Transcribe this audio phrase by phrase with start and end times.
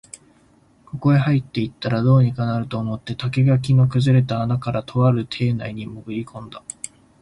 [0.87, 6.63] ここへ入ったら、どうにかなると思って竹垣の崩れた穴から、とある邸内にもぐり込んだ